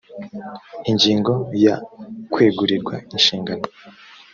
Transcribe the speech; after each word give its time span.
ingingo 0.89 1.33
ya 1.65 1.75
kwegurirwa 2.31 2.95
inshingano 3.15 3.65